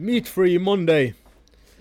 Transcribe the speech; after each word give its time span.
Meat 0.00 0.28
Free 0.28 0.58
Monday. 0.58 1.14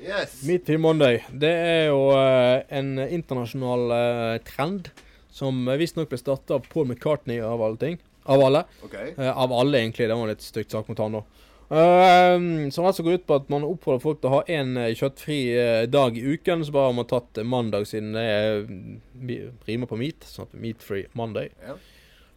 Yes. 0.01 0.43
Meatfree 0.43 0.77
Monday. 0.77 1.21
Det 1.31 1.51
er 1.51 1.85
jo 1.87 2.09
uh, 2.12 2.59
en 2.67 2.97
internasjonal 2.99 3.92
uh, 3.92 4.33
trend 4.43 4.89
som 5.31 5.61
uh, 5.67 5.77
visstnok 5.79 6.10
ble 6.12 6.20
starta 6.20 6.58
av 6.58 6.68
Paul 6.68 6.90
McCartney 6.90 7.40
av 7.40 7.63
alle 7.63 7.79
ting. 7.79 7.96
Av 8.28 8.44
alle. 8.44 8.66
Okay. 8.84 9.13
Uh, 9.16 9.32
av 9.32 9.54
alle, 9.55 9.79
egentlig. 9.79 10.10
Det 10.10 10.18
var 10.18 10.28
en 10.28 10.34
litt 10.34 10.44
stygt 10.44 10.76
sak 10.76 10.92
mot 10.92 11.00
han, 11.00 11.16
da. 11.16 11.24
Uh, 11.70 12.68
som 12.76 12.88
altså 12.90 13.05
går 13.08 13.21
ut 13.21 13.28
på 13.29 13.40
at 13.40 13.47
man 13.54 13.68
oppfordrer 13.68 14.03
folk 14.03 14.20
til 14.20 14.31
å 14.31 14.40
ha 14.42 14.42
én 14.51 14.76
kjøttfri 14.99 15.40
eh, 15.56 15.83
dag 15.88 16.20
i 16.20 16.26
uken. 16.27 16.67
Så 16.67 16.76
bare 16.76 16.90
har 16.90 16.99
man 16.99 17.08
tatt 17.08 17.40
mandag, 17.48 17.88
siden 17.88 18.12
det 18.20 18.26
er, 18.36 18.66
mm, 18.67 19.63
rimer 19.67 19.88
på 19.88 19.99
meat. 19.99 20.27
Sånn 20.27 20.52
at 20.52 20.59
meat 20.59 20.84
free 20.84 21.08
Monday. 21.16 21.54
Ja. 21.63 21.80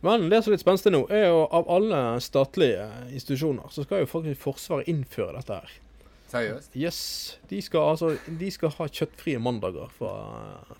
Men 0.02 0.26
det 0.30 0.42
som 0.42 0.50
er 0.50 0.56
litt 0.56 0.64
spenstig 0.64 0.92
nå, 0.94 1.04
er 1.14 1.28
jo 1.28 1.44
av 1.54 1.68
alle 1.70 2.02
statlige 2.24 2.88
institusjoner, 3.12 3.70
så 3.70 3.84
skal 3.86 4.02
jo 4.02 4.10
faktisk 4.10 4.40
Forsvaret 4.42 4.90
innføre 4.90 5.36
dette 5.38 5.58
her. 5.60 5.74
Seriøst? 6.32 6.76
Yes. 6.80 7.02
De 7.50 7.60
skal 7.62 7.92
altså 7.92 8.14
de 8.40 8.48
skal 8.50 8.72
ha 8.78 8.88
kjøttfrie 8.88 9.38
mandager 9.42 9.90
fra, 9.98 10.14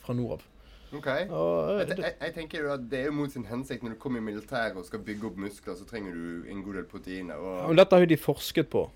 fra 0.03 0.17
nord 0.17 0.39
av. 0.39 0.48
OK. 0.93 1.07
Og, 1.09 1.12
Jeg, 1.12 1.83
eh, 1.83 1.87
det, 1.89 1.98
jeg, 2.05 2.15
jeg 2.21 2.35
tenker 2.37 2.65
jo 2.67 2.73
at 2.75 2.83
Det 2.91 2.98
er 2.98 3.07
jo 3.09 3.12
mot 3.17 3.33
sin 3.33 3.47
hensikt. 3.48 3.85
Når 3.85 3.95
du 3.95 4.01
kommer 4.01 4.21
i 4.21 4.25
militæret 4.27 4.77
og 4.77 4.85
skal 4.85 5.01
bygge 5.05 5.31
opp 5.31 5.39
muskler, 5.41 5.77
så 5.79 5.87
trenger 5.89 6.17
du 6.17 6.51
en 6.53 6.65
god 6.65 6.81
del 6.81 6.89
proteiner. 6.91 7.47
men 7.69 7.81
dette 7.81 7.97
har 7.97 8.05
jo 8.05 8.11
de 8.11 8.19
forsket 8.20 8.69
på. 8.73 8.89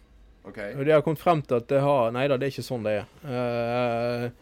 OK. 0.46 0.58
Og 0.78 0.82
de 0.86 0.92
har 0.92 1.00
kommet 1.02 1.22
frem 1.22 1.40
til 1.42 1.56
at 1.58 1.68
det 1.68 1.80
har 1.82 2.12
Nei 2.14 2.26
da, 2.28 2.36
det 2.38 2.48
er 2.48 2.54
ikke 2.54 2.66
sånn 2.66 2.84
det 2.86 2.98
er. 3.00 3.08
Det 3.22 4.32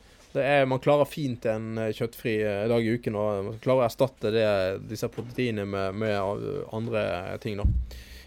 er 0.42 0.66
man 0.66 0.80
klarer 0.82 1.04
fint 1.06 1.44
en 1.46 1.78
eh, 1.78 1.92
kjøttfri 1.94 2.32
eh, 2.42 2.64
dag 2.68 2.82
i 2.82 2.94
uken, 2.96 3.14
og 3.14 3.44
man 3.44 3.58
klarer 3.62 3.84
å 3.84 3.86
erstatte 3.86 4.32
det, 4.34 4.46
disse 4.90 5.06
proteinene 5.08 5.66
med, 5.66 5.94
med 5.94 6.16
eh, 6.16 6.64
andre 6.74 7.04
ting, 7.44 7.56
da. 7.60 7.64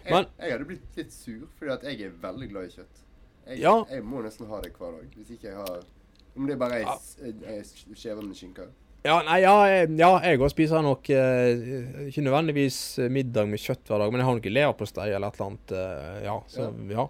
Jeg, 0.04 0.14
Men- 0.14 0.26
jeg 0.40 0.52
hadde 0.52 0.64
blitt 0.70 0.96
litt 0.96 1.12
sur, 1.12 1.46
fordi 1.58 1.76
jeg 1.90 2.00
er 2.08 2.14
veldig 2.22 2.48
glad 2.54 2.64
i 2.70 2.74
kjøtt. 2.78 3.04
Jeg, 3.48 3.58
Ja. 3.60 3.84
jeg 3.90 4.02
må 4.04 4.22
nesten 4.24 4.46
ha 4.48 4.60
det 4.60 4.72
hver 4.78 4.92
dag. 5.00 5.08
Hvis 5.16 5.30
ikke 5.36 5.48
jeg 5.52 5.56
har 5.56 5.80
Om 6.36 6.46
det 6.46 6.58
bare 6.58 6.74
er 6.76 6.80
Ja. 6.86 6.94
s- 6.94 7.16
ei 7.20 7.62
med 8.28 8.36
skinke. 8.36 8.68
Ja, 9.08 9.18
nei, 9.24 9.38
ja, 9.40 9.54
jeg- 9.72 9.94
ja 9.98 10.10
jeg 10.26 10.38
òg 10.42 10.50
spiser 10.52 10.82
nok 10.84 11.08
eh, 11.14 12.08
ikke 12.10 12.24
nødvendigvis 12.26 12.78
eh, 13.00 13.08
middag 13.14 13.48
med 13.48 13.60
kjøtt 13.62 13.88
hver 13.88 14.02
dag, 14.04 14.12
men 14.12 14.20
jeg 14.20 14.28
har 14.28 14.38
nok 14.38 14.48
leverpostei 14.52 15.08
eller 15.14 15.28
et 15.32 15.38
eller 15.38 15.50
annet. 15.50 15.72
eh, 15.72 16.24
ja, 16.28 16.38
så 16.52 16.68
ja. 16.92 17.06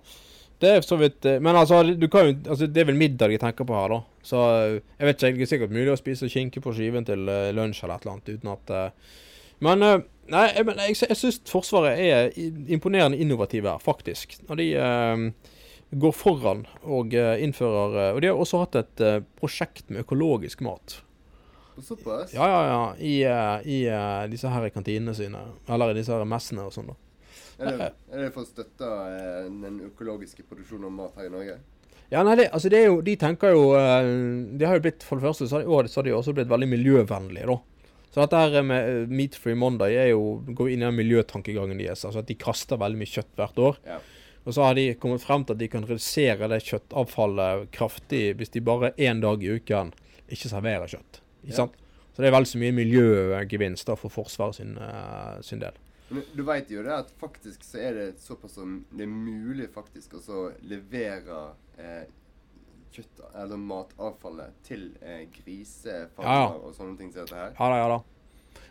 Det 0.58 0.70
er 0.74 0.80
så 0.82 0.96
vidt 0.98 1.26
eh, 1.30 1.36
Men 1.38 1.54
altså, 1.54 1.84
du 1.86 2.08
kan 2.10 2.32
altså, 2.50 2.66
Det 2.66 2.80
er 2.82 2.88
vel 2.88 2.96
middag 2.98 3.30
jeg 3.30 3.38
tenker 3.42 3.64
på 3.66 3.76
her, 3.78 3.92
da. 3.94 3.98
Så 4.26 4.41
eh, 4.58 4.80
jeg 4.98 5.06
vet 5.10 5.22
ikke, 5.22 5.38
det 5.38 5.46
er 5.46 5.50
sikkert 5.52 5.74
mulig 5.74 5.92
å 5.94 5.98
spise 6.00 6.30
skinke 6.30 6.62
på 6.64 6.72
skiven 6.74 7.06
til 7.06 7.28
eh, 7.30 7.50
lunsj 7.54 7.84
eller 7.84 7.94
et 8.00 8.06
eller 8.06 8.16
annet 8.16 8.32
uten 8.34 8.50
at 8.54 8.72
eh, 8.74 9.12
Men 9.66 9.82
eh, 9.86 9.98
Nei, 10.28 10.42
jeg, 10.52 10.66
men 10.69 10.76
jeg, 10.82 10.96
jeg 11.08 11.16
syns 11.16 11.38
Forsvaret 11.48 11.96
er 12.04 12.34
imponerende 12.69 13.16
innovative 13.16 13.70
her, 13.70 13.78
faktisk. 13.80 14.34
Når 14.50 14.58
de 14.60 14.66
eh, 14.76 15.22
går 16.04 16.12
foran 16.12 16.66
og 16.84 17.14
eh, 17.16 17.38
innfører 17.46 17.96
eh, 18.02 18.10
Og 18.14 18.20
de 18.20 18.28
har 18.28 18.36
også 18.42 18.60
hatt 18.66 18.76
et 18.82 19.00
eh, 19.06 19.20
prosjekt 19.41 19.86
med 19.88 20.02
økologisk 20.04 20.60
mat. 20.66 20.98
Såpass? 21.84 22.34
Ja, 22.34 22.48
ja, 22.48 22.60
ja. 22.68 22.82
I, 22.98 23.14
uh, 23.26 23.68
i 23.68 23.78
uh, 23.90 24.24
disse 24.30 24.50
her 24.52 24.68
kantinene 24.74 25.14
sine. 25.14 25.40
Eller 25.68 25.92
i 25.92 25.98
disse 26.00 26.14
her 26.14 26.24
messene 26.28 26.66
og 26.66 26.74
sånn, 26.74 26.90
da. 26.92 26.98
Er, 27.58 27.72
det, 27.74 27.88
er 28.14 28.22
det 28.22 28.28
for 28.34 28.44
å 28.44 28.46
støtte 28.46 28.86
eh, 28.86 29.46
den 29.50 29.80
økologiske 29.88 30.44
produksjonen 30.46 30.86
av 30.86 30.92
mat 30.94 31.16
her 31.18 31.26
i 31.26 31.32
Norge? 31.32 31.56
Ja, 32.12 32.22
nei, 32.22 32.36
det, 32.38 32.44
altså 32.54 32.70
det 32.70 32.78
er 32.78 32.86
jo 32.86 33.00
De 33.04 33.16
tenker 33.20 33.50
jo 33.52 33.64
De 33.74 34.64
har 34.64 34.78
jo 34.78 34.84
blitt 34.86 35.02
For 35.04 35.18
det 35.18 35.26
første 35.26 35.48
så 35.50 35.58
har 35.58 35.66
de, 35.66 35.90
så 35.90 35.98
har 35.98 36.06
de 36.06 36.14
også 36.14 36.32
blitt 36.38 36.48
veldig 36.48 36.68
miljøvennlige, 36.70 37.50
da. 37.50 37.58
Så 38.14 38.22
dette 38.22 38.40
her 38.40 38.64
med 38.64 39.10
Meat 39.10 39.36
Free 39.36 39.58
Monday 39.58 39.98
er 39.98 40.12
jo 40.12 40.38
går 40.46 40.70
inn 40.72 40.84
i 40.84 40.86
den 40.86 40.96
miljøtankegangen 40.96 41.82
deres. 41.82 42.06
Altså 42.06 42.22
at 42.22 42.30
de 42.30 42.38
kaster 42.38 42.80
veldig 42.80 43.02
mye 43.02 43.10
kjøtt 43.10 43.34
hvert 43.36 43.60
år. 43.66 43.82
Ja. 43.90 43.98
Og 44.48 44.54
så 44.56 44.64
har 44.64 44.78
de 44.78 44.94
kommet 44.96 45.20
frem 45.20 45.44
til 45.44 45.58
at 45.58 45.60
de 45.60 45.68
kan 45.68 45.84
redusere 45.84 46.48
det 46.48 46.62
kjøttavfallet 46.64 47.68
kraftig 47.74 48.22
hvis 48.38 48.54
de 48.54 48.64
bare 48.64 48.94
én 48.96 49.20
dag 49.20 49.42
i 49.44 49.58
uken 49.58 49.92
ikke 50.32 50.48
serverer 50.48 50.88
kjøtt. 50.88 51.20
Ikke 51.42 51.53
Ja. 51.53 51.56
sant? 51.62 51.77
Så 52.14 52.22
det 52.22 52.28
er 52.28 52.34
vel 52.34 52.47
så 52.50 52.58
mye 52.58 52.72
miljøgevinst 52.75 53.92
for 53.97 54.10
Forsvaret 54.10 54.54
sin, 54.59 54.76
uh, 54.78 55.38
sin 55.41 55.60
del. 55.62 55.72
Men 56.10 56.25
du 56.34 56.43
veit 56.43 56.71
jo 56.72 56.82
det 56.82 56.91
at 56.93 57.10
faktisk 57.21 57.62
så 57.62 57.78
er 57.84 57.94
det 57.94 58.06
såpass 58.21 58.54
som 58.56 58.84
det 58.91 59.04
er 59.04 59.12
mulig 59.12 59.69
faktisk 59.75 60.15
å 60.16 60.21
så 60.25 60.38
levere 60.65 61.53
eh, 61.78 62.06
kjøtt, 62.97 63.21
eller 63.37 63.60
matavfallet 63.60 64.54
til 64.65 64.87
eh, 65.03 65.27
grisefarmer 65.37 66.25
Ja, 66.25 66.38
ja. 66.47 66.54
og 66.65 66.72
sånne 66.75 66.97
ting 66.98 67.12
som 67.12 67.27
dette 67.27 67.37
her. 67.37 67.53
Ja 67.59 67.69
da, 67.69 67.77
ja 67.82 67.88
da. 67.93 67.98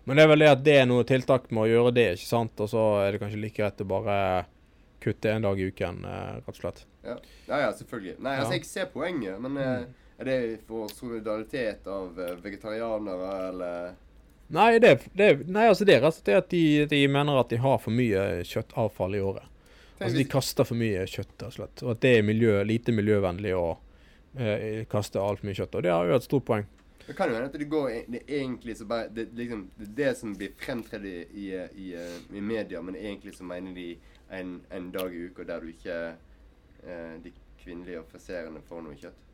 Men 0.08 0.18
det 0.18 0.24
er 0.26 0.32
vel 0.32 0.40
det 0.40 0.50
at 0.50 0.64
det 0.66 0.76
er 0.82 0.90
noe 0.90 1.06
tiltak 1.08 1.52
med 1.52 1.68
å 1.68 1.70
gjøre 1.70 1.94
det, 1.94 2.08
ikke 2.18 2.26
sant? 2.32 2.60
Og 2.64 2.72
så 2.74 2.84
er 3.06 3.12
det 3.14 3.22
kanskje 3.22 3.40
like 3.44 3.60
greit 3.62 3.86
å 3.86 3.88
bare 3.94 4.18
kutte 5.04 5.30
en 5.32 5.46
dag 5.46 5.60
i 5.62 5.70
uken, 5.70 6.02
eh, 6.10 6.34
rett 6.40 6.50
og 6.50 6.58
slett. 6.58 6.84
Ja, 7.06 7.20
ja, 7.48 7.62
ja 7.68 7.72
selvfølgelig. 7.78 8.18
Nei, 8.26 8.36
altså 8.42 8.58
jeg 8.58 8.66
ser 8.66 8.90
poenget, 8.92 9.38
men 9.46 9.58
eh, 9.62 9.86
er 10.18 10.30
det 10.30 10.60
for 10.68 10.90
solidaritet 10.90 11.88
av 11.88 12.20
eh, 12.22 12.36
vegetarianere, 12.44 13.32
eller 13.48 13.96
Nei, 14.48 14.80
det, 14.80 15.10
det, 15.12 15.48
nei, 15.52 15.66
altså 15.68 15.84
det 15.84 15.98
er 15.98 16.06
rett 16.06 16.16
og 16.16 16.24
slett 16.24 16.38
at 16.40 16.54
de, 16.54 16.86
de 16.88 17.02
mener 17.12 17.36
at 17.36 17.50
de 17.52 17.58
har 17.60 17.82
for 17.84 17.92
mye 17.92 18.46
kjøttavfall 18.48 19.18
i 19.18 19.20
året. 19.20 19.44
Altså 19.98 20.16
de 20.16 20.24
kaster 20.30 20.68
for 20.68 20.80
mye 20.80 21.04
kjøtt, 21.04 21.34
rett 21.34 21.44
og 21.50 21.56
slett. 21.58 21.84
Og 21.84 21.92
at 21.92 22.02
det 22.06 22.14
er 22.16 22.24
miljø, 22.24 22.54
lite 22.64 22.96
miljøvennlig 22.96 23.52
å 23.58 23.66
eh, 24.40 24.86
kaste 24.88 25.20
altfor 25.20 25.50
mye 25.50 25.58
kjøtt. 25.58 25.76
Og 25.76 25.84
det 25.84 25.92
har 25.92 26.08
jo 26.08 26.16
et 26.16 26.28
stort 26.30 26.48
poeng. 26.48 26.68
Det 27.08 27.16
kan 27.16 27.28
jo 27.32 27.36
hende 27.36 27.52
at 27.52 27.60
det 27.60 27.70
går 27.72 27.90
det 28.12 28.22
er 28.22 28.34
egentlig 28.42 28.78
så 28.78 28.86
bare 28.88 29.12
det, 29.16 29.30
liksom, 29.36 29.68
det 29.78 29.86
er 29.88 29.94
det 30.00 30.16
som 30.20 30.34
blir 30.36 30.56
fremtredd 30.60 31.06
i, 31.08 31.18
i, 31.24 31.46
i, 31.84 31.92
eh, 31.96 32.18
i 32.36 32.44
media, 32.44 32.82
men 32.84 32.96
egentlig 33.00 33.36
så 33.36 33.48
mener 33.48 33.76
de 33.76 33.90
en, 34.32 34.58
en 34.72 34.90
dag 34.92 35.16
i 35.16 35.28
uka 35.28 35.48
der 35.48 35.64
du 35.64 35.72
ikke 35.72 36.02
eh, 36.08 37.16
de 37.24 37.32
kvinnelige 37.64 38.04
offiserene 38.04 38.64
får 38.68 38.84
noe 38.84 39.00
kjøtt. 39.00 39.27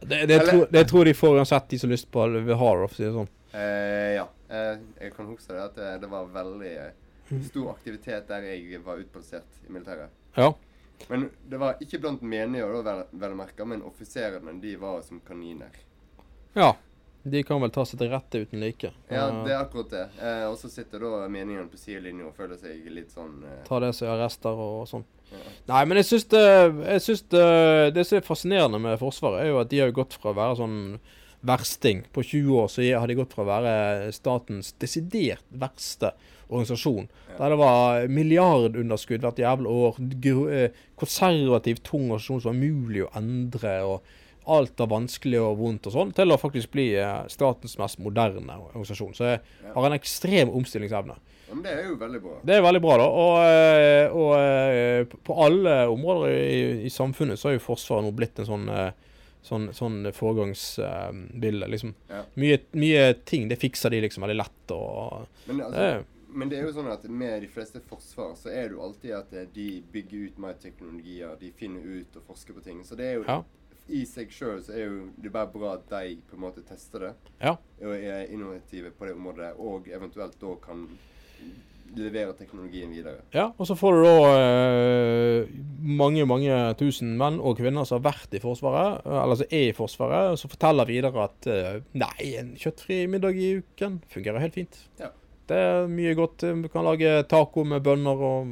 Det, 0.00 0.26
det, 0.26 0.34
Eller- 0.34 0.50
tror, 0.52 0.66
det 0.70 0.84
tror 0.88 1.04
de 1.04 1.14
får 1.14 1.36
uansett, 1.38 1.68
de 1.68 1.78
som 1.78 1.88
har 1.90 1.92
lyst 1.92 2.10
på 2.10 2.26
det. 2.26 2.40
Vi 2.40 2.52
har 2.52 2.80
det, 2.80 2.88
for 2.88 2.94
å 2.94 2.96
si 2.96 3.04
det 3.04 3.12
sånn. 3.16 3.28
Eh, 3.52 4.14
ja. 4.14 4.28
Eh, 4.48 4.78
jeg 5.00 5.14
kan 5.16 5.26
huske 5.26 5.52
det 5.52 5.62
at 5.64 5.74
det, 5.76 5.88
det 6.04 6.10
var 6.12 6.26
veldig 6.32 6.72
eh, 6.78 7.40
stor 7.48 7.70
aktivitet 7.74 8.28
der 8.28 8.46
jeg 8.48 8.80
var 8.84 9.00
utplassert 9.02 9.62
i 9.68 9.72
militæret. 9.72 10.10
Ja. 10.36 10.52
Men 11.08 11.28
det 11.48 11.58
var 11.60 11.76
ikke 11.82 12.00
blant 12.02 12.22
menige, 12.22 12.66
vel, 12.84 13.02
vel 13.10 13.34
merka, 13.38 13.64
men 13.64 13.82
offiserene 13.86 14.54
de 14.62 14.76
var 14.76 15.00
som 15.06 15.20
kaniner. 15.26 15.74
ja. 16.54 16.74
De 17.24 17.42
kan 17.42 17.60
vel 17.60 17.70
ta 17.74 17.84
seg 17.84 17.98
til 18.00 18.08
rette 18.12 18.40
uten 18.44 18.60
like. 18.62 18.90
Ja, 19.10 19.26
det 19.44 19.52
er 19.52 19.58
akkurat 19.64 19.90
det. 19.90 20.04
Eh, 20.22 20.44
og 20.48 20.56
så 20.60 20.70
sitter 20.70 21.02
da 21.02 21.26
meningene 21.28 21.68
på 21.68 21.76
sidelinja 21.80 22.28
og 22.28 22.34
føler 22.38 22.56
seg 22.60 22.86
litt 22.94 23.10
sånn 23.12 23.42
eh, 23.44 23.62
Ta 23.68 23.80
det 23.82 23.90
som 23.98 24.08
arrester 24.14 24.54
og 24.54 24.86
sånn. 24.88 25.04
ja. 25.32 25.42
Nei, 25.68 25.84
men 25.84 25.98
jeg 26.00 26.06
syns 26.08 26.24
det, 26.32 26.44
jeg 26.94 27.02
syns 27.04 27.22
det 27.34 27.44
Det 27.98 28.04
som 28.06 28.16
er 28.20 28.24
fascinerende 28.24 28.78
med 28.80 28.98
Forsvaret, 29.02 29.42
er 29.42 29.50
jo 29.50 29.58
at 29.60 29.68
de 29.68 29.82
har 29.82 29.90
gått 29.92 30.14
fra 30.16 30.30
å 30.32 30.38
være 30.38 30.56
sånn 30.62 30.78
versting 31.44 32.00
På 32.14 32.22
20 32.24 32.56
år 32.62 32.70
så 32.72 32.82
har 32.98 33.06
de 33.06 33.14
gått 33.18 33.34
fra 33.36 33.44
å 33.44 33.50
være 33.50 34.12
statens 34.16 34.72
desidert 34.80 35.44
verste 35.50 36.14
organisasjon. 36.48 37.10
Ja. 37.28 37.36
Der 37.42 37.52
det 37.52 37.58
var 37.60 38.06
milliardunderskudd 38.08 39.20
hvert 39.20 39.38
jævla 39.42 39.68
år. 39.68 39.98
eh, 40.48 40.70
Konservativ, 40.96 41.82
tung 41.84 42.08
organisasjon 42.08 42.40
som 42.40 42.54
var 42.54 42.62
mulig 42.62 43.04
å 43.04 43.10
endre. 43.20 43.74
og 43.84 44.02
Alt 44.48 44.80
av 44.80 44.88
vanskelig 44.90 45.40
og 45.44 45.58
vondt 45.60 45.86
og 45.90 45.92
sånn, 45.92 46.12
til 46.16 46.32
å 46.32 46.38
faktisk 46.40 46.70
bli 46.72 46.94
eh, 46.96 47.26
statens 47.28 47.76
mest 47.78 47.98
moderne 48.00 48.56
organisasjon. 48.70 49.12
Så 49.14 49.24
jeg 49.28 49.40
Ja. 49.64 49.72
har 49.74 49.86
en 49.90 49.98
ekstrem 49.98 50.48
omstillingsevne. 50.50 51.16
Ja, 51.48 51.54
Men 51.54 51.62
det 51.64 51.72
er 51.72 51.84
jo 51.88 51.96
veldig 51.96 52.22
bra. 52.22 52.36
Det 52.44 52.54
er 52.56 52.62
veldig 52.62 52.80
bra, 52.82 52.96
da. 53.00 53.04
Og, 53.08 53.36
eh, 53.44 54.12
og 54.12 54.32
eh, 54.38 55.04
på 55.24 55.36
alle 55.44 55.76
områder 55.88 56.32
i, 56.32 56.86
i 56.86 56.88
samfunnet 56.92 57.38
så 57.40 57.48
er 57.50 57.58
jo 57.58 57.64
Forsvaret 57.68 58.04
nå 58.04 58.12
blitt 58.16 58.38
en 58.40 58.46
sånn 58.46 58.92
Sånn, 59.48 59.68
sånn 59.72 60.02
foregangsbilde, 60.12 61.68
liksom. 61.70 61.94
Ja. 62.10 62.24
Mye, 62.34 62.58
mye 62.74 63.14
ting, 63.24 63.46
det 63.48 63.56
fikser 63.60 63.90
de 63.94 64.00
liksom 64.02 64.24
veldig 64.26 64.36
lett, 64.36 64.72
og 64.74 65.28
Men, 65.46 65.60
altså, 65.62 65.78
det, 65.78 66.04
men 66.34 66.50
det 66.50 66.58
er 66.58 66.66
jo 66.66 66.72
sånn 66.76 66.90
at 66.92 67.04
med 67.08 67.42
de 67.42 67.48
fleste 67.48 67.80
forsvar 67.88 68.34
så 68.36 68.50
er 68.50 68.68
det 68.68 68.76
jo 68.76 68.82
alltid 68.84 69.14
at 69.16 69.30
de 69.54 69.68
bygger 69.94 70.26
ut 70.26 70.38
mer 70.42 70.58
teknologier, 70.60 71.36
de 71.40 71.52
finner 71.56 71.80
ut 71.86 72.18
og 72.18 72.26
forsker 72.28 72.58
på 72.58 72.64
ting. 72.66 72.82
Så 72.84 72.96
det 72.98 73.06
er 73.06 73.14
jo 73.20 73.24
Ja. 73.28 73.38
I 73.88 74.02
seg 74.06 74.30
sjøl 74.34 74.58
så 74.62 74.72
er 74.76 74.84
jo 74.88 74.96
det 75.16 75.30
bare 75.32 75.48
bra 75.52 75.74
at 75.78 75.86
de 75.92 76.16
på 76.28 76.36
en 76.36 76.42
måte 76.44 76.64
tester 76.68 77.06
det 77.06 77.12
Ja. 77.40 77.54
og 77.82 77.94
er 77.96 78.26
innovative 78.32 78.90
på 78.90 79.06
det 79.08 79.14
området, 79.16 79.52
og 79.58 79.88
eventuelt 79.88 80.36
da 80.40 80.54
kan 80.64 80.82
levere 81.96 82.34
teknologien 82.36 82.90
videre. 82.92 83.22
Ja, 83.32 83.46
og 83.56 83.64
så 83.66 83.72
får 83.78 83.94
du 83.96 84.02
da 84.04 84.32
eh, 84.36 85.46
mange, 85.80 86.26
mange 86.28 86.52
tusen 86.76 87.14
menn 87.16 87.38
og 87.40 87.56
kvinner 87.56 87.86
som 87.88 88.02
har 88.02 88.10
vært 88.12 88.34
i 88.36 88.40
Forsvaret, 88.42 89.06
eh, 89.06 89.20
eller 89.22 89.38
som 89.40 89.48
er 89.56 89.64
i 89.70 89.76
Forsvaret, 89.76 90.34
og 90.34 90.40
som 90.42 90.52
forteller 90.52 90.88
videre 90.90 91.24
at 91.24 91.48
eh, 91.48 91.78
nei, 91.96 92.34
en 92.42 92.52
kjøttfri 92.60 93.06
middag 93.08 93.40
i 93.40 93.54
uken 93.62 94.02
fungerer 94.12 94.44
helt 94.44 94.58
fint. 94.60 94.76
Ja. 95.00 95.08
Det 95.48 95.56
er 95.56 95.88
mye 95.88 96.12
godt. 96.18 96.44
Du 96.44 96.68
kan 96.68 96.84
lage 96.84 97.22
taco 97.30 97.64
med 97.64 97.80
bønner 97.86 98.20
og 98.20 98.50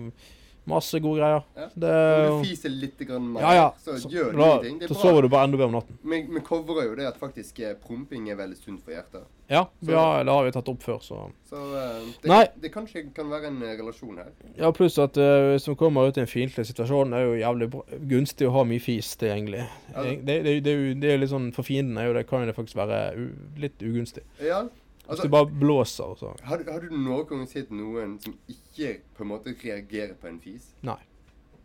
Masse 0.66 0.98
gode 1.00 1.20
greier. 1.20 1.44
Ja. 1.56 1.66
Det, 1.78 1.90
Når 1.90 2.42
du 2.42 2.48
fiser 2.48 2.72
litt 2.74 3.00
mer, 3.08 3.40
ja, 3.40 3.52
ja. 3.54 3.66
så 3.84 3.94
Så- 4.02 4.08
gjør 4.10 4.32
du 4.32 4.40
ingenting. 4.42 4.78
Det 4.80 4.88
så 4.88 4.94
er 4.96 5.00
sover 5.02 5.22
du 5.22 5.28
bare 5.28 5.44
enda 5.46 5.56
bedre 5.56 5.68
om 5.68 5.76
natten. 5.78 5.98
Vi, 6.02 6.40
covrer 6.40 6.88
jo 6.88 6.94
det 6.96 7.06
at 7.06 7.16
faktisk 7.20 7.60
eh, 7.60 7.74
promping 7.74 8.28
er 8.30 8.34
veldig 8.36 8.56
sunt 8.56 8.82
for 8.82 8.90
hjertet. 8.90 9.22
Ja, 9.48 9.68
Så- 9.84 9.92
ja, 9.92 10.24
det 10.24 10.32
har 10.32 10.44
vi 10.44 10.50
tatt 10.50 10.68
opp 10.68 10.82
før, 10.82 10.98
så 11.00 11.30
Så 11.48 11.54
eh, 11.56 12.02
det, 12.22 12.28
Nei. 12.28 12.46
det 12.60 12.72
kanskje 12.74 13.14
kan 13.14 13.30
være 13.30 13.46
en 13.46 13.62
eh, 13.62 13.76
relasjon 13.78 14.16
her. 14.18 14.32
Ja, 14.58 14.72
pluss 14.72 14.98
at 14.98 15.16
uh, 15.16 15.52
hvis 15.54 15.68
vi 15.68 15.74
kommer 15.76 16.08
ut 16.08 16.16
i 16.18 16.20
en 16.20 16.26
fiendtlig 16.26 16.66
situasjon, 16.66 17.12
er 17.14 17.22
jo 17.28 17.36
jævlig 17.38 17.70
bra, 17.70 17.82
gunstig 18.10 18.48
å 18.48 18.50
ha 18.56 18.64
mye 18.64 18.80
fis 18.82 19.14
tilgjengelig. 19.16 19.62
Ja. 19.94 20.02
Det, 20.02 20.16
det, 20.26 20.42
det, 20.44 20.56
det, 20.64 20.72
er 20.72 20.82
jo- 20.88 21.00
det 21.00 21.12
er 21.14 21.18
litt 21.18 21.30
sånn 21.30 21.52
For 21.54 21.62
fienden 21.62 21.96
er 21.98 22.06
jo 22.08 22.14
det, 22.14 22.26
kan 22.26 22.40
jo 22.42 22.46
det 22.50 22.56
faktisk 22.56 22.74
være 22.76 23.14
u, 23.14 23.30
litt 23.56 23.78
ugunstig. 23.86 24.24
Ja, 24.42 24.64
Hvis 25.08 25.22
du 25.22 25.32
bare 25.32 25.50
blåser, 25.50 26.14
så 26.18 26.32
har, 26.48 26.62
har 26.68 26.80
du 26.82 26.94
noen 26.94 27.26
gang 27.28 27.44
sett 27.50 27.70
noen 27.74 28.16
som 28.22 28.34
ikke 28.50 28.96
på 29.16 29.24
en 29.24 29.30
måte 29.30 29.54
reagerer 29.54 30.16
på 30.18 30.30
en 30.30 30.40
fis? 30.42 30.72
Nei. 30.86 30.98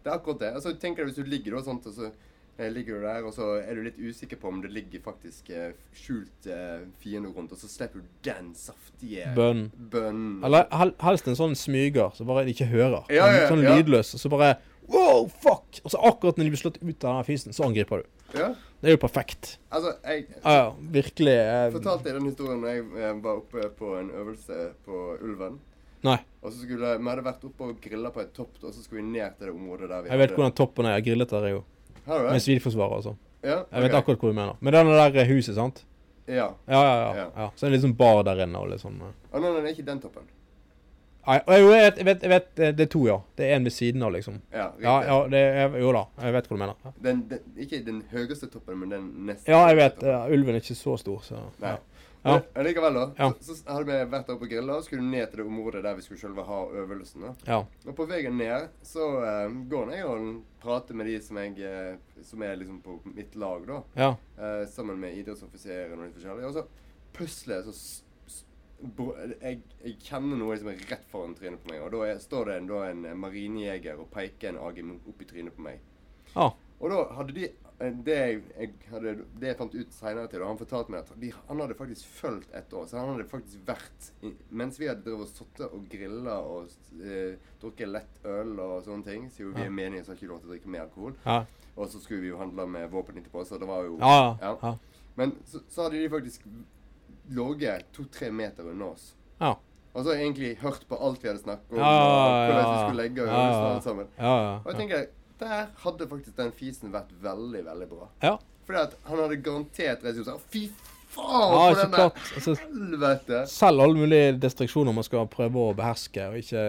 Det 0.01 0.09
er 0.09 0.17
akkurat 0.17 0.41
det. 0.41 0.51
Altså, 0.57 0.75
tenk 0.81 0.97
deg 0.97 1.09
hvis 1.09 1.17
du 1.17 1.29
ligger 1.29 1.57
og 1.59 1.65
sånt, 1.65 1.85
og 1.89 1.93
så 1.93 2.07
eh, 2.09 2.69
ligger 2.73 2.97
du 2.97 3.05
der, 3.05 3.25
og 3.27 3.33
så 3.35 3.51
er 3.61 3.77
du 3.77 3.83
litt 3.85 3.99
usikker 4.01 4.39
på 4.41 4.49
om 4.49 4.61
det 4.63 4.71
ligger 4.73 5.03
faktisk 5.05 5.51
eh, 5.53 5.75
skjult 5.97 6.49
eh, 6.49 6.87
fiende 7.01 7.33
rundt, 7.33 7.53
og 7.53 7.61
så 7.61 7.69
slipper 7.69 8.01
du 8.01 8.09
den 8.25 8.51
saftige 8.57 9.29
bønn. 9.37 9.67
bønnen. 9.93 10.39
Eller 10.45 10.67
hel, 10.77 10.95
helst 11.05 11.29
en 11.29 11.37
sånn 11.37 11.57
smyger 11.57 12.13
som 12.17 12.29
bare 12.29 12.47
de 12.47 12.55
ikke 12.55 12.69
hører. 12.73 13.03
Ja, 13.13 13.29
ja, 13.29 13.47
sånn 13.51 13.65
ja. 13.65 13.77
lydløs. 13.77 14.15
Og 14.17 14.25
så 14.25 14.33
bare 14.33 14.57
Wow, 14.91 15.29
fuck! 15.29 15.77
Og 15.85 15.93
så 15.93 15.99
akkurat 16.03 16.35
når 16.35 16.49
de 16.49 16.51
blir 16.51 16.59
slått 16.59 16.81
ut 16.81 17.05
av 17.07 17.21
den 17.21 17.27
fisen, 17.29 17.53
så 17.55 17.63
angriper 17.63 18.01
du. 18.01 18.09
Ja, 18.35 18.49
Det 18.81 18.89
er 18.89 18.95
jo 18.95 19.01
perfekt. 19.01 19.57
altså, 19.69 19.91
jeg 20.03 20.25
Ja, 20.43 20.53
ja, 20.57 20.69
virkelig. 20.93 21.33
jeg, 21.37 21.73
fortalte 21.75 22.09
jeg 22.09 22.15
den 22.17 22.29
historien 22.31 22.63
da 22.63 22.71
jeg 22.73 22.85
eh, 22.97 23.11
var 23.23 23.35
oppe 23.43 23.67
på 23.77 23.91
en 23.99 24.09
øvelse 24.09 24.71
på 24.85 25.01
Ulven. 25.21 25.59
Nei. 26.03 26.17
Og 26.41 26.49
så 26.51 26.63
skulle 26.63 26.95
Vi 26.97 27.09
hadde 27.09 27.23
vært 27.25 27.43
oppe 27.45 27.67
og 27.67 27.81
grilla 27.81 28.09
på 28.09 28.23
et 28.23 28.33
topp, 28.33 28.57
og 28.63 28.73
så 28.73 28.81
skulle 28.81 29.03
vi 29.03 29.11
ned 29.11 29.37
til 29.37 29.51
det 29.51 29.53
området 29.53 29.89
der 29.89 30.01
vi 30.01 30.09
Jeg 30.09 30.23
vet 30.23 30.33
hvordan 30.33 30.55
toppen 30.57 30.89
er. 30.89 30.97
Jeg 30.97 31.11
grillet 31.11 31.29
der, 31.29 31.45
jeg 31.45 31.59
òg. 31.59 31.63
Har 32.07 32.17
du 32.17 32.23
Med 32.25 32.33
det? 32.33 32.41
sivilforsvarer 32.47 32.97
og 32.97 33.03
sånn. 33.05 33.19
Ja? 33.43 33.63
Jeg 33.71 33.85
vet 33.85 33.93
akkurat 33.93 34.19
hvor 34.19 34.33
du 34.33 34.37
mener. 34.37 34.57
Men 34.59 34.73
det 34.73 34.79
er 34.79 34.89
det 34.89 35.13
der 35.13 35.29
huset, 35.29 35.55
sant? 35.55 35.83
Ja. 36.27 36.49
Ja, 36.67 36.81
ja, 36.81 36.95
ja. 36.97 37.13
Ja. 37.15 37.27
ja. 37.37 37.49
Så 37.55 37.65
er 37.65 37.69
det 37.69 37.77
liksom 37.77 37.95
bar 37.97 38.23
der 38.23 38.43
inne 38.45 38.57
og 38.57 38.69
litt 38.71 38.81
sånn 38.81 38.97
eh. 39.01 39.13
Å, 39.31 39.39
nei, 39.39 39.49
nei, 39.49 39.61
det 39.61 39.69
er 39.69 39.75
ikke 39.75 39.89
den 39.91 40.01
toppen. 40.01 40.25
Og 41.21 41.53
jeg, 41.53 41.65
vet, 41.67 41.99
jeg, 42.23 42.29
vet, 42.29 42.59
eh, 42.59 42.73
Det 42.73 42.87
er 42.87 42.89
to, 42.89 43.03
ja. 43.05 43.19
Det 43.37 43.45
er 43.45 43.55
en 43.59 43.67
ved 43.67 43.75
siden 43.75 44.03
av, 44.03 44.11
liksom. 44.15 44.41
Ja. 44.53 44.71
Ja, 44.81 44.95
ja, 45.05 45.19
det 45.29 45.39
er, 45.61 45.77
jo 45.79 45.93
da. 45.93 46.07
Jeg 46.23 46.33
vet 46.37 46.49
hva 46.49 46.57
du 46.57 46.61
mener. 46.63 46.97
Den, 47.05 47.23
den, 47.29 47.45
ikke 47.61 47.83
den 47.85 48.01
høyeste 48.11 48.49
toppen, 48.49 48.79
men 48.81 48.93
den 48.93 49.07
neste. 49.29 49.51
ja 49.51 49.61
jeg 49.69 49.77
vet. 49.77 50.03
Ja, 50.03 50.25
ulven 50.33 50.57
er 50.57 50.63
ikke 50.63 50.77
så 50.79 50.97
stor, 50.97 51.21
så 51.25 51.43
Nei. 51.61 51.75
ja. 52.25 52.39
Men 52.55 52.65
likevel, 52.65 52.97
da. 52.97 53.05
Ja. 53.17 53.29
Så, 53.41 53.59
så 53.59 53.77
hadde 53.77 53.85
vi 53.89 54.11
vært 54.15 54.33
oppe 54.33 54.47
og 54.47 54.53
grilla, 54.53 54.77
og 54.77 54.85
skulle 54.85 55.05
ned 55.05 55.29
til 55.29 55.43
det 55.43 55.47
området 55.49 55.85
der 55.85 55.97
vi 55.97 56.05
skulle 56.05 56.21
selve 56.21 56.45
ha 56.49 56.59
øvelsen. 56.83 57.27
da. 57.27 57.33
ja. 57.47 57.63
Og 57.85 57.97
på 57.97 58.09
veien 58.09 58.37
ned 58.37 58.69
så 58.85 59.13
uh, 59.21 59.57
går 59.69 59.95
jeg 59.95 60.09
og 60.09 60.29
prater 60.61 60.97
med 60.97 61.09
de 61.09 61.17
som, 61.21 61.37
jeg, 61.41 61.57
eh, 61.65 62.21
som 62.25 62.43
er 62.45 62.59
liksom 62.59 62.81
på 62.85 62.99
mitt 63.09 63.35
lag, 63.35 63.65
da. 63.69 63.81
ja. 63.97 64.13
Uh, 64.37 64.63
sammen 64.69 65.01
med 65.01 65.17
idrettsoffiserer 65.21 65.93
og 65.97 66.05
litt 66.05 66.17
forskjellig. 66.17 66.49
Og 66.49 66.57
så 66.57 66.69
jeg 67.21 67.63
så 67.65 67.73
jeg, 68.81 69.61
jeg 69.83 69.95
kjenner 70.01 70.39
noe 70.39 70.57
som 70.59 70.71
er 70.71 70.83
rett 70.89 71.07
foran 71.11 71.35
trynet 71.37 71.61
på 71.63 71.71
meg, 71.73 71.83
og 71.85 71.93
da 71.95 72.03
er, 72.09 72.21
står 72.21 72.49
det 72.49 72.59
en, 72.61 72.71
en 72.89 73.07
marinejeger 73.21 73.99
og 74.01 74.09
peker 74.13 74.51
en 74.51 74.61
AGM 74.65 74.95
opp 74.97 75.21
i 75.21 75.27
trynet 75.29 75.55
på 75.55 75.65
meg. 75.65 75.81
Ah. 76.35 76.53
Og 76.81 76.89
da 76.89 77.01
hadde 77.17 77.33
de 77.35 77.43
eh, 77.45 77.95
Det 78.05 78.15
jeg, 78.15 78.41
jeg, 78.55 78.69
hadde, 78.89 79.13
det 79.41 79.49
jeg 79.49 79.57
fant 79.59 79.75
ut 79.75 79.95
seinere 79.95 80.31
til, 80.31 80.41
og 80.41 80.53
han 80.53 80.61
fortalte 80.61 80.93
meg 80.93 81.03
at 81.03 81.21
de, 81.21 81.31
han 81.49 81.63
hadde 81.63 81.77
faktisk 81.77 82.13
fulgt 82.17 82.55
et 82.57 82.75
år. 82.77 82.87
Så 82.89 82.97
han 82.97 83.13
hadde 83.13 83.27
faktisk 83.29 83.65
vært 83.67 84.11
Mens 84.49 84.79
vi 84.81 84.89
hadde 84.89 85.05
drevet 85.05 85.27
og 85.27 85.31
sittet 85.31 85.65
og 85.67 85.87
grilla 85.91 86.37
og 86.41 86.71
eh, 87.03 87.37
drukket 87.61 87.91
lett 87.91 88.29
øl 88.31 88.55
og 88.57 88.77
sånne 88.87 89.07
ting, 89.07 89.27
siden 89.33 89.55
vi 89.57 89.67
er 89.67 89.75
menige, 89.81 90.05
så 90.05 90.13
har 90.13 90.21
ikke 90.21 90.31
lov 90.31 90.41
til 90.41 90.51
å 90.51 90.55
drikke 90.55 90.73
mer 90.73 90.87
alkohol. 90.87 91.17
Ja. 91.25 91.41
Og 91.75 91.87
så 91.91 92.01
skulle 92.03 92.25
vi 92.25 92.31
jo 92.31 92.39
handle 92.41 92.65
med 92.67 92.89
våpen 92.91 93.19
etterpå, 93.21 93.45
så 93.47 93.59
det 93.61 93.69
var 93.69 93.85
jo. 93.87 93.97
Ja. 94.01 94.37
ja. 94.41 94.75
Men 95.15 95.35
så, 95.45 95.61
så 95.69 95.85
hadde 95.85 96.01
de 96.01 96.09
faktisk 96.11 96.47
ligget 97.35 97.87
to-tre 97.95 98.31
meter 98.31 98.69
unna 98.73 98.91
oss. 98.93 99.11
ja. 99.41 99.55
Og 99.91 100.05
så 100.07 100.13
egentlig 100.15 100.53
hørt 100.61 100.85
på 100.87 100.95
alt 101.03 101.19
vi 101.19 101.27
hadde 101.27 101.41
snakket 101.41 101.73
om, 101.73 101.79
Ja, 101.81 101.87
ja, 101.91 102.43
vi 102.47 102.53
ja. 102.61 102.75
skulle 102.85 103.01
legge 103.03 103.25
og 103.25 103.27
ja. 103.27 103.73
alt 103.73 103.83
sammen. 103.83 104.05
ja, 104.17 104.35
Og 104.61 104.69
jeg 104.71 104.77
tenker, 104.79 105.01
der 105.41 105.65
hadde 105.83 106.07
faktisk 106.07 106.37
den 106.37 106.53
fisen 106.55 106.93
vært 106.93 107.11
veldig, 107.21 107.65
veldig 107.65 107.87
bra. 107.91 108.07
Ja. 108.23 108.37
Fordi 108.69 108.79
at 108.85 108.95
han 109.09 109.19
hadde 109.19 109.39
garantert 109.43 110.05
reist 110.07 110.21
ut 110.23 110.47
Fy 110.53 110.61
faen, 111.11 111.51
Ja, 111.51 111.59
for 111.59 111.75
så 111.75 111.83
den 111.83 111.91
der 111.91 111.97
klart. 112.05 112.23
Altså, 112.37 112.55
helvete! 112.61 113.41
selv 113.51 113.83
alle 113.83 113.99
mulige 113.99 114.31
distriksjoner 114.39 114.95
man 114.95 115.03
skal 115.03 115.27
prøve 115.27 115.59
å 115.59 115.75
beherske, 115.75 116.29
og 116.31 116.39
ikke 116.39 116.65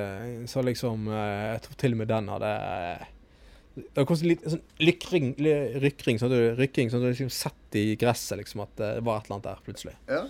Så 0.50 0.66
liksom 0.66 1.06
eh, 1.06 1.46
Jeg 1.52 1.62
tror 1.68 1.78
til 1.84 1.94
og 1.94 2.02
med 2.02 2.10
den 2.10 2.28
hadde 2.34 2.52
eh, 2.58 3.06
Det 3.76 4.02
var 4.02 4.24
litt 4.26 4.48
sånn 4.50 4.64
lykring, 4.82 5.28
rykring, 5.84 6.18
sånn 6.18 6.32
at 6.32 6.40
du, 6.40 6.48
rykking, 6.58 6.90
sånn 6.90 7.04
at 7.06 7.12
du 7.12 7.14
liksom 7.14 7.30
satt 7.30 7.78
i 7.78 7.92
gresset 7.94 8.42
liksom 8.42 8.66
at 8.66 8.74
det 8.82 8.90
var 9.06 9.22
et 9.22 9.30
eller 9.30 9.38
annet 9.38 9.46
der 9.52 9.62
plutselig. 9.68 9.94
Ja. 10.10 10.24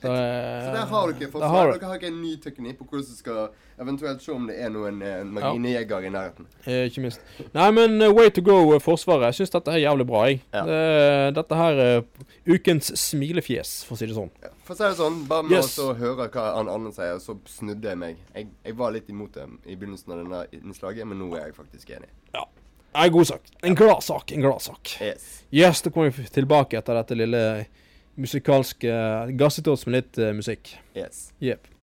Så, 0.00 0.08
eh, 0.08 0.64
Så 0.64 0.70
der 0.72 0.86
har 0.88 1.12
dere 1.12 1.28
der 1.30 1.48
har 1.52 1.72
Dere 1.72 1.88
har 1.90 1.98
ikke 1.98 2.06
en 2.08 2.22
ny 2.22 2.36
teknikk 2.40 2.78
på 2.78 2.84
hvordan 2.88 3.04
du 3.10 3.16
skal 3.16 3.48
eventuelt 3.80 4.22
se 4.24 4.32
om 4.32 4.46
det 4.48 4.56
er 4.64 4.70
noen 4.72 5.02
eh, 5.02 5.22
marinejeger 5.24 6.06
i 6.06 6.12
nærheten. 6.14 6.46
Eh, 6.64 6.86
ikke 6.88 7.02
minst. 7.04 7.20
Nei, 7.52 7.66
men 7.76 8.00
eh, 8.02 8.08
way 8.16 8.30
to 8.30 8.40
go, 8.40 8.56
eh, 8.74 8.80
Forsvaret. 8.80 9.26
Jeg 9.28 9.34
syns 9.42 9.50
dette 9.52 9.74
er 9.74 9.82
jævlig 9.84 10.06
bra, 10.08 10.22
jeg. 10.30 10.40
Ja. 10.54 10.62
Det- 10.64 11.34
dette 11.36 11.54
her 11.60 11.72
er 11.84 12.02
ukens 12.48 12.92
smilefjes, 12.98 13.84
for 13.84 13.94
å 13.94 13.98
si 13.98 14.06
det 14.06 14.16
sånn. 14.16 14.30
Ja. 14.42 14.48
For 14.64 14.74
å 14.74 14.76
si 14.78 14.84
det 14.84 14.96
sånn, 15.02 15.20
bare 15.28 15.42
med 15.42 15.52
Yes. 15.58 15.76
å 15.78 15.94
høre 15.96 16.28
hva 16.30 16.46
han 16.56 16.68
Anne 16.68 16.92
sier, 16.92 17.18
så 17.20 17.36
snudde 17.46 17.82
jeg 17.92 17.98
meg. 17.98 18.16
Jeg, 18.34 18.48
jeg 18.64 18.76
var 18.76 18.92
litt 18.92 19.08
imot 19.10 19.32
det 19.32 19.46
i 19.66 19.76
begynnelsen 19.76 20.12
av 20.12 20.24
denne 20.24 20.46
innslaget, 20.52 21.06
men 21.06 21.18
nå 21.18 21.34
er 21.36 21.46
jeg 21.50 21.54
faktisk 21.60 21.90
enig. 21.90 22.08
Ja. 22.34 22.44
En 22.94 23.12
god 23.12 23.26
sak. 23.26 23.42
En 23.62 23.74
glad 23.74 24.02
sak. 24.02 24.32
En 24.32 24.40
glad 24.40 24.60
sak. 24.60 24.96
Yes. 25.00 25.44
Yes, 25.52 25.82
da 25.82 25.90
kommer 25.90 26.10
vi 26.10 26.24
tilbake 26.24 26.78
etter 26.78 26.94
dette 26.94 27.14
lille 27.14 27.66
musikalske 28.20 28.94
Gasset 29.40 29.70
oss 29.72 29.86
med 29.88 30.00
litt 30.00 30.20
uh, 30.20 30.32
musikk. 30.36 30.74
Yes. 30.98 31.28
Jepp. 31.42 31.70